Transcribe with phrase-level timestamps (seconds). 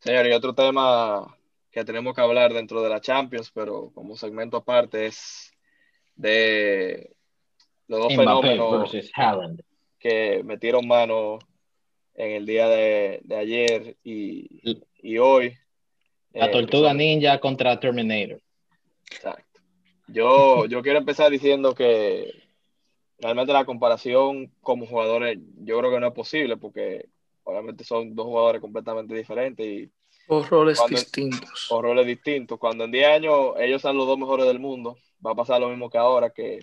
[0.00, 1.36] Señor, y otro tema
[1.70, 5.52] que tenemos que hablar dentro de la Champions, pero como segmento aparte, es
[6.14, 7.14] de
[7.86, 8.90] los dos fenómenos
[9.98, 11.38] que metieron mano
[12.14, 15.56] en el día de, ayer y, hoy.
[16.32, 18.40] La eh, tortuga ninja contra Terminator.
[19.10, 19.60] Exacto.
[20.08, 22.42] Yo, yo quiero empezar diciendo que
[23.18, 27.08] realmente la comparación como jugadores yo creo que no es posible porque
[27.48, 29.90] obviamente son dos jugadores completamente diferentes y
[30.30, 31.72] o roles distintos.
[31.72, 32.58] O roles distintos.
[32.58, 35.70] Cuando en 10 años ellos son los dos mejores del mundo, va a pasar lo
[35.70, 36.60] mismo que ahora, que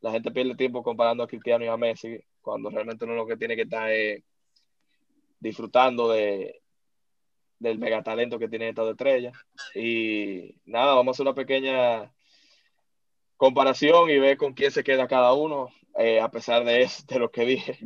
[0.00, 3.36] la gente pierde tiempo comparando a Cristiano y a Messi, cuando realmente uno lo que
[3.36, 4.24] tiene que estar es
[5.38, 6.60] disfrutando de,
[7.60, 9.30] del megatalento que tiene esta estrella.
[9.76, 12.12] Y nada, vamos a hacer una pequeña
[13.36, 17.30] comparación y ver con quién se queda cada uno, eh, a pesar de, de lo
[17.30, 17.78] que dije.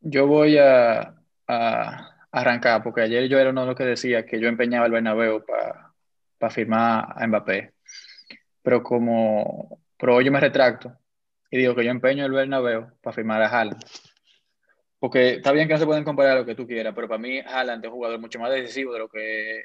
[0.00, 1.17] Yo voy a,
[1.48, 4.92] a arrancar, porque ayer yo era uno de los que decía que yo empeñaba el
[4.92, 7.72] Bernabéu para firmar a Mbappé.
[8.62, 10.92] Pero como, pero yo me retracto
[11.50, 13.82] y digo que yo empeño el Bernabéu para firmar a Haaland.
[14.98, 17.38] Porque está bien que no se pueden comparar lo que tú quieras, pero para mí
[17.38, 19.64] Haaland es un jugador mucho más decisivo de lo que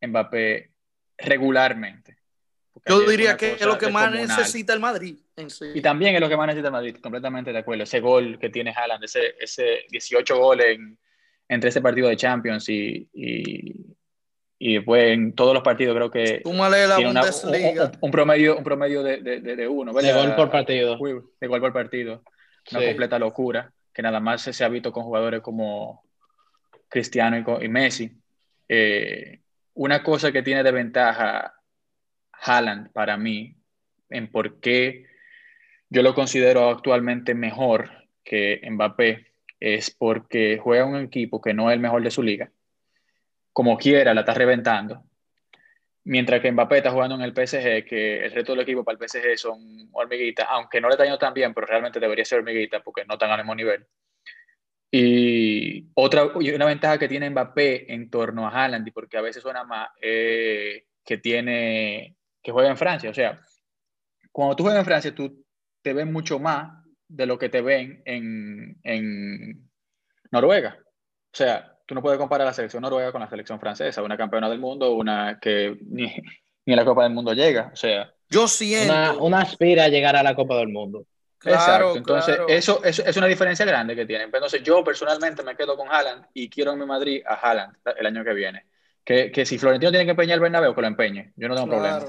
[0.00, 0.70] Mbappé
[1.18, 2.18] regularmente.
[2.86, 5.16] Yo diría que es lo que más necesita el Madrid.
[5.74, 7.84] Y también es lo que más necesita el Madrid, completamente de acuerdo.
[7.84, 10.98] Ese gol que tiene Haaland, ese, ese 18 goles en,
[11.48, 13.96] entre ese partido de Champions y, y,
[14.58, 16.42] y después en todos los partidos creo que
[16.88, 17.10] la tiene
[18.00, 19.92] un, promedio, un promedio de, de, de uno.
[19.92, 20.96] De gol por partido.
[20.96, 22.22] de gol por partido.
[22.70, 26.04] Una completa locura, que nada más se ha visto con jugadores como
[26.88, 28.10] Cristiano y, Messi.
[28.68, 29.40] Eh,
[29.74, 31.54] una cosa que tiene de ventaja
[32.32, 33.56] Haaland para mí,
[34.08, 35.04] en por qué
[35.90, 37.90] yo lo considero actualmente mejor
[38.24, 39.33] que Mbappé,
[39.64, 42.52] es porque juega un equipo que no es el mejor de su liga,
[43.50, 45.04] como quiera la está reventando,
[46.04, 49.08] mientras que Mbappé está jugando en el PSG, que el resto del equipo para el
[49.08, 52.82] PSG son hormiguitas, aunque no le está yendo tan bien, pero realmente debería ser hormiguita
[52.82, 53.86] porque no están al mismo nivel.
[54.90, 59.42] Y otra y una ventaja que tiene Mbappé en torno a Haaland, porque a veces
[59.42, 63.08] suena más, eh, que tiene que juega en Francia.
[63.08, 63.40] O sea,
[64.30, 65.42] cuando tú juegas en Francia, tú
[65.80, 69.68] te ves mucho más de lo que te ven en, en
[70.30, 70.78] Noruega.
[70.80, 74.48] O sea, tú no puedes comparar la selección noruega con la selección francesa, una campeona
[74.48, 76.14] del mundo, una que ni,
[76.66, 77.70] ni a la Copa del Mundo llega.
[77.72, 79.18] O sea, yo siento.
[79.20, 81.06] Una, aspira a llegar a la Copa del Mundo.
[81.44, 81.96] Exacto.
[81.96, 84.30] Entonces, Eso, es una diferencia grande que tienen.
[84.32, 88.06] Entonces, yo personalmente me quedo con Haaland y quiero en mi Madrid a Haaland el
[88.06, 88.66] año que viene.
[89.04, 91.32] Que, que si Florentino tiene que empeñar el Bernabéu, que lo empeñe.
[91.36, 92.00] Yo no tengo problema.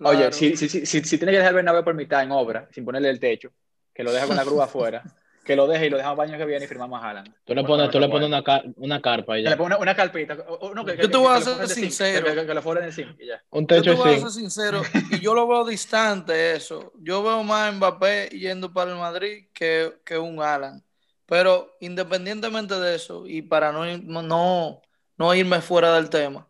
[0.00, 2.84] Oye, si, si, si, si, tiene que dejar el Bernabéu por mitad en obra, sin
[2.84, 3.52] ponerle el techo,
[3.98, 5.02] que lo deja con la grúa afuera,
[5.44, 7.34] que lo deje y lo dejamos para el año que viene y firmamos a Haaland.
[7.44, 8.44] Tú le pones, tú le pones una,
[8.76, 9.50] una carpa y ya.
[9.50, 10.36] Le pones una, carpita.
[10.72, 12.46] No, que, yo te voy a ser sincero.
[12.46, 13.42] Que, lo fuera en el zinc y ya.
[13.50, 16.92] Un techo yo te voy a ser sincero y yo lo veo distante eso.
[17.00, 20.80] Yo veo más Mbappé yendo para el Madrid que, que un Alan.
[21.26, 23.84] Pero independientemente de eso y para no,
[24.22, 24.80] no,
[25.16, 26.46] no irme fuera del tema,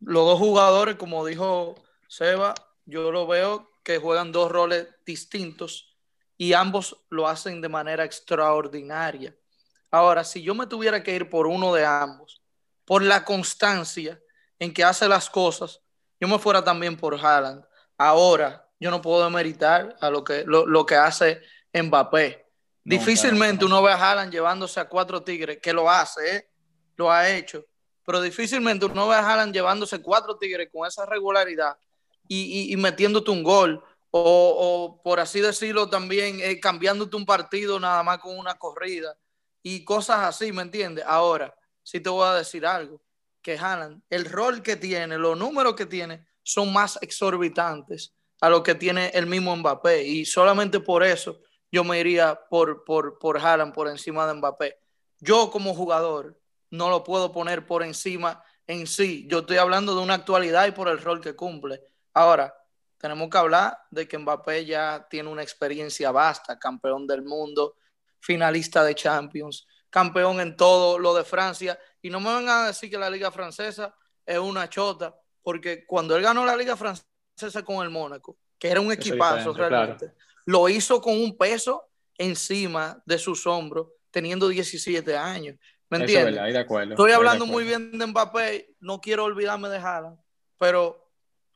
[0.00, 1.74] los dos jugadores, como dijo
[2.06, 2.54] Seba,
[2.84, 5.95] yo lo veo que juegan dos roles distintos
[6.38, 9.34] y ambos lo hacen de manera extraordinaria.
[9.90, 12.42] Ahora, si yo me tuviera que ir por uno de ambos,
[12.84, 14.20] por la constancia
[14.58, 15.80] en que hace las cosas,
[16.20, 17.64] yo me fuera también por Haaland.
[17.96, 21.40] Ahora, yo no puedo demeritar a lo que, lo, que hace
[21.72, 22.46] Mbappé.
[22.84, 26.50] difícilmente uno ve a Haaland llevándose a cuatro tigres, que lo hace, ¿eh?
[26.96, 27.64] lo ha hecho,
[28.04, 31.76] pero difícilmente uno ve a Haaland llevándose cuatro tigres con esa regularidad
[32.28, 33.82] y, y metiéndote un gol
[34.24, 39.16] o, por así decirlo también, eh, cambiándote un partido nada más con una corrida
[39.62, 41.04] y cosas así, ¿me entiendes?
[41.06, 43.02] Ahora, sí te voy a decir algo,
[43.42, 48.62] que Haaland, el rol que tiene, los números que tiene son más exorbitantes a lo
[48.62, 51.40] que tiene el mismo Mbappé y solamente por eso
[51.70, 54.78] yo me iría por, por, por Haaland por encima de Mbappé.
[55.18, 56.40] Yo como jugador
[56.70, 59.26] no lo puedo poner por encima en sí.
[59.28, 61.80] Yo estoy hablando de una actualidad y por el rol que cumple.
[62.14, 62.54] Ahora,
[63.06, 67.76] tenemos que hablar de que Mbappé ya tiene una experiencia vasta, campeón del mundo,
[68.18, 71.78] finalista de Champions, campeón en todo lo de Francia.
[72.02, 73.94] Y no me van a decir que la Liga Francesa
[74.24, 78.80] es una chota, porque cuando él ganó la Liga Francesa con el Mónaco, que era
[78.80, 80.12] un equipazo realmente,
[80.44, 81.88] lo hizo con un peso
[82.18, 85.56] encima de sus hombros, teniendo 17 años.
[85.88, 86.42] ¿Me entiendes?
[86.90, 90.18] Estoy hablando muy bien de Mbappé, no quiero olvidarme de Haaland,
[90.58, 91.05] pero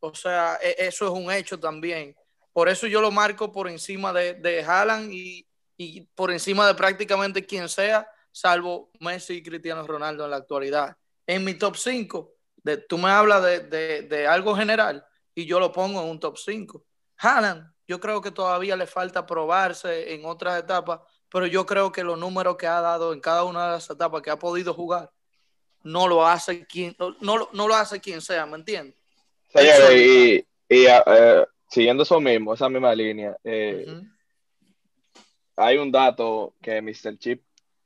[0.01, 2.17] o sea, e, eso es un hecho también.
[2.53, 6.75] Por eso yo lo marco por encima de, de Haaland y, y por encima de
[6.75, 10.97] prácticamente quien sea, salvo Messi y Cristiano Ronaldo en la actualidad.
[11.27, 12.35] en mi top 5.
[12.63, 16.21] De, tú me hablas de, de, de, algo general y yo lo pongo en un
[16.21, 16.85] top 5.
[17.17, 21.01] Haaland, yo creo que todavía le falta probarse en otras etapas,
[21.31, 24.21] pero yo creo que los números que ha dado en cada una de las etapas
[24.23, 25.11] que ha podido jugar,
[25.83, 29.00] no lo hace quien, no, no lo hace quien sea, ¿me entiendes?
[29.53, 34.13] Señores, y, y uh, siguiendo eso mismo, esa misma línea, eh, uh -huh.
[35.57, 37.19] hay un dato que Mr.
[37.19, 37.43] Chip,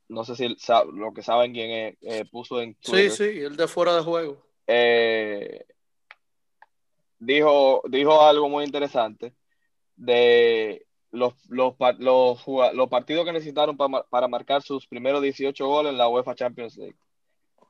[0.07, 3.11] no sé si sabe, lo que saben quién es, eh, puso en Twitter.
[3.11, 4.45] Sí, sí, el de fuera de juego.
[4.67, 5.65] Eh,
[7.19, 9.33] dijo, dijo algo muy interesante
[9.95, 15.91] de los, los, los, los partidos que necesitaron para, para marcar sus primeros 18 goles
[15.91, 16.97] en la UEFA Champions League.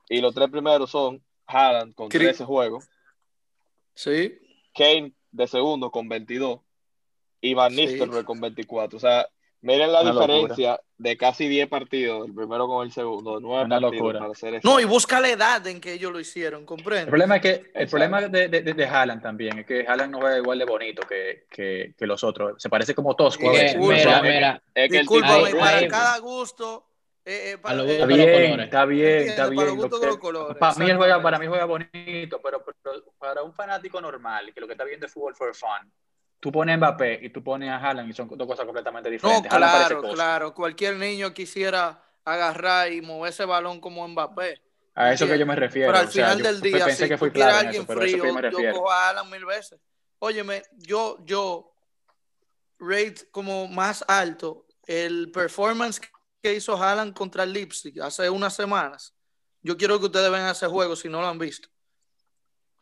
[0.08, 2.88] Y los tres primeros son Haaland con 13 juegos.
[3.96, 4.38] Sí.
[4.74, 6.60] Kane de segundo con 22
[7.40, 8.24] y Van Nistelrooy sí.
[8.24, 8.96] con 24.
[8.96, 9.26] O sea,
[9.62, 10.84] miren la Una diferencia locura.
[10.98, 14.18] de casi 10 partidos, el primero con el segundo, 9 Una partidos locura.
[14.20, 17.04] para hacer No, y busca la edad en que ellos lo hicieron, comprende.
[17.04, 20.20] El problema es que el problema de, de, de, Haaland también es que Haaland no
[20.20, 22.62] juega igual de bonito que, que, que los otros.
[22.62, 23.52] Se parece como tosco.
[23.54, 24.62] Sí, mira, mira.
[24.74, 26.86] Es que Disculpame, el para cada gusto.
[27.28, 29.66] Eh, eh, para, está, bien, está bien, está bien,
[30.60, 34.68] Para, mí juega, para mí juega bonito, pero, pero, para un fanático normal que lo
[34.68, 35.92] que está viendo es fútbol for fun,
[36.38, 39.50] tú pones Mbappé y tú pones a Haaland y son dos cosas completamente diferentes.
[39.50, 40.54] No, claro, claro.
[40.54, 44.62] Cualquier niño quisiera agarrar y mover ese balón como Mbappé.
[44.94, 45.88] A eso que yo me refiero.
[45.88, 48.00] Pero al final o sea, del día, pensé si que fui claro alguien eso, pero
[48.02, 48.72] frío, eso que yo me refiero.
[48.72, 49.80] yo cojo a Haaland mil veces.
[50.20, 51.74] Óyeme, yo, yo
[52.78, 56.00] rate como más alto el performance
[56.46, 59.12] que hizo Haaland contra el Leipzig hace unas semanas.
[59.62, 61.68] Yo quiero que ustedes vean ese juego si no lo han visto.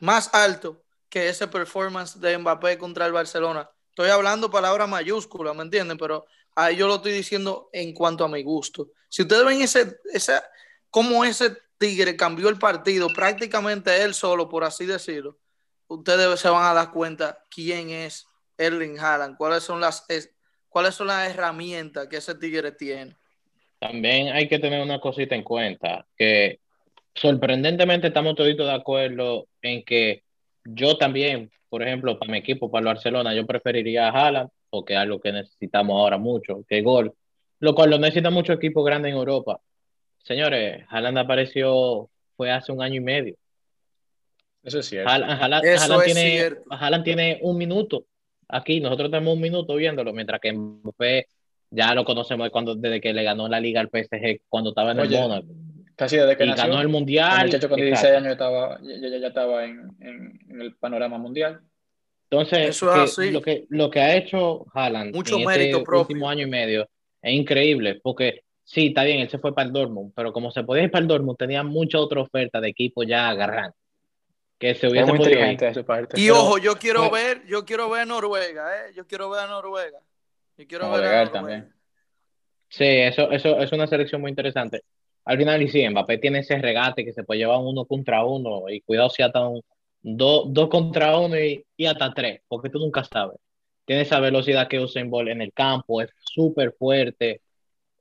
[0.00, 3.70] Más alto que ese performance de Mbappé contra el Barcelona.
[3.88, 5.96] Estoy hablando palabras mayúsculas, ¿me entienden?
[5.96, 8.90] Pero ahí yo lo estoy diciendo en cuanto a mi gusto.
[9.08, 10.42] Si ustedes ven ese, ese,
[10.90, 15.38] cómo ese Tigre cambió el partido, prácticamente él solo, por así decirlo,
[15.86, 18.26] ustedes se van a dar cuenta quién es
[18.58, 20.04] Erling Haaland, cuáles son las,
[20.68, 23.16] cuáles son las herramientas que ese Tigre tiene.
[23.84, 26.60] También hay que tener una cosita en cuenta, que
[27.14, 30.22] sorprendentemente estamos toditos de acuerdo en que
[30.64, 34.94] yo también, por ejemplo, para mi equipo, para el Barcelona, yo preferiría a Haaland, porque
[34.94, 37.12] es algo que necesitamos ahora mucho, que gol,
[37.60, 39.60] lo cual lo necesita mucho equipo grande en Europa.
[40.22, 42.08] Señores, Haaland apareció,
[42.38, 43.36] fue hace un año y medio.
[44.62, 45.10] Eso es cierto.
[45.10, 46.62] Haaland, Haaland, Eso Haaland es tiene, cierto.
[46.70, 48.06] Haaland tiene un minuto
[48.48, 51.26] aquí, nosotros tenemos un minuto viéndolo, mientras que Mbappé
[51.74, 55.00] ya lo conocemos cuando, desde que le ganó la liga al PSG cuando estaba en
[55.00, 55.46] Oye, el Mónaco.
[55.96, 56.64] Casi desde que Y nació.
[56.68, 57.40] ganó el mundial.
[57.40, 58.06] El muchacho con exacto.
[58.08, 61.60] 16 años estaba, ya, ya, ya estaba en, en, en el panorama mundial.
[62.30, 63.30] Entonces, Eso es que así.
[63.30, 66.00] lo, que, lo que ha hecho Haaland Mucho en mérito este propio.
[66.14, 66.88] último año y medio
[67.22, 70.64] es increíble, porque sí, está bien, él se fue para el Dortmund, pero como se
[70.64, 73.76] podía ir para el Dortmund, tenía mucha otra oferta de equipo ya agarrando,
[74.58, 75.38] que se Es hubiese muy podido ir.
[75.38, 76.20] inteligente de su parte.
[76.20, 78.92] Y Pero- ojo, yo quiero pues- ver, yo quiero ver a Noruega, ¿eh?
[78.96, 79.98] Yo quiero ver a Noruega.
[80.56, 81.74] Yo quiero Como ver a también.
[82.68, 84.82] Sí, eso, eso es una selección muy interesante.
[85.24, 88.68] Al final, y sí, Mbappé tiene ese regate que se puede llevar uno contra uno,
[88.68, 89.62] y cuidado si hasta un
[90.02, 93.38] do- dos contra uno y, y hasta tres, porque tú nunca sabes.
[93.84, 97.42] Tiene esa velocidad que Usain Bolt en el campo, es súper fuerte,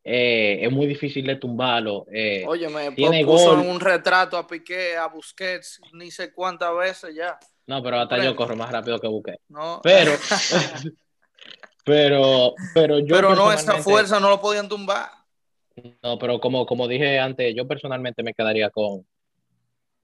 [0.03, 2.05] eh, es muy difícil de tumbarlo.
[2.13, 3.59] eh, Oye, me Tiene puso gol.
[3.61, 7.39] un retrato a Piqué, a Busquets, ni sé cuántas veces ya.
[7.67, 9.41] no, pero hasta yo corro más rápido que Busquets.
[9.50, 10.17] No, Pero,
[11.83, 15.09] pero, pero yo pero no, esa fuerza no lo podían tumbar.
[16.03, 19.05] No, pero como, como dije antes, yo personalmente me quedaría con,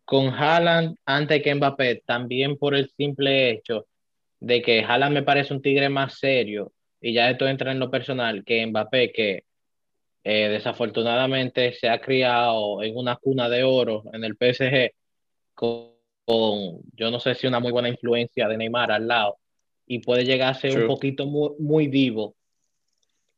[0.04, 3.86] con Haaland antes que Mbappé, también por el simple hecho
[4.40, 7.92] de que Haaland me parece un tigre más serio, y ya esto entra en lo
[7.92, 9.44] personal, que Mbappé, que
[10.24, 14.92] eh, desafortunadamente se ha criado en una cuna de oro en el PSG,
[15.54, 15.92] con,
[16.26, 19.38] con, yo no sé si una muy buena influencia de Neymar al lado,
[19.92, 20.84] y puede llegar a ser True.
[20.84, 22.36] un poquito muy, muy vivo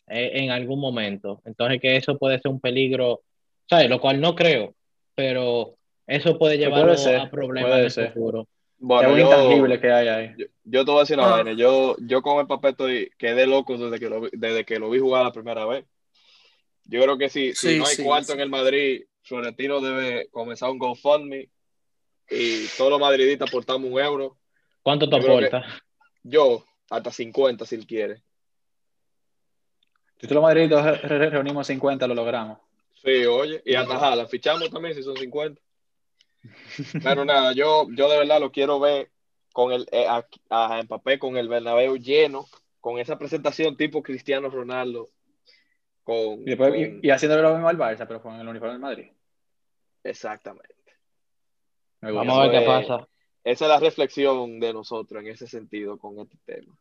[0.08, 1.42] eh, en algún momento.
[1.46, 3.22] Entonces que eso puede ser un peligro,
[3.70, 3.90] ¿sabes?
[3.90, 4.76] Lo cual no creo,
[5.16, 6.58] pero eso puede
[6.98, 8.14] ser, a problemas puede en el ser.
[8.14, 8.48] futuro.
[8.84, 10.32] Bueno, es intangible que hay ahí.
[10.38, 11.32] yo, yo te voy a decir una Ah.
[11.36, 11.54] vaina.
[11.54, 14.90] Yo, yo con el papel estoy, quedé loco desde que, lo, vi- desde que lo
[14.90, 15.86] vi jugar la primera vez.
[16.86, 18.34] Yo creo que si, si Sí, no hay sí, cuarto sí.
[18.34, 21.48] en el Madrid, Florentino debe comenzar un GoFundMe
[22.30, 24.38] y todos los madridistas aportamos un euro.
[24.82, 25.64] ¿Cuánto te aporta?
[26.24, 28.22] Yo, hasta 50 si él quiere.
[30.40, 32.60] Madriditos re- re- reunimos 50, lo logramos.
[33.04, 35.60] Sí, oye, y hasta Haaland, fichamos también si son 50.
[37.04, 39.10] Pero nada, yo, yo de verdad lo quiero ver
[39.52, 42.46] con el eh, a, a Mbappé con el Bernabéu lleno,
[42.80, 45.10] con esa presentación tipo Cristiano Ronaldo.
[46.04, 48.74] Con, Y, después, con- y, y haciéndole lo mismo al Barça, pero con el uniforme
[48.74, 49.12] del Madrid.
[50.04, 50.76] Exactamente.
[52.02, 53.08] Vamos a ver qué pasa.
[53.44, 56.78] Esa es la reflexión de nosotros en ese sentido con este tema.